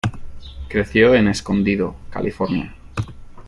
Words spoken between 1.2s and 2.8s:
Escondido, California.